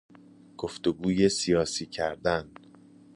گفتگوی 0.57 1.29
سیاسی 1.29 1.85
کردن 1.85 2.51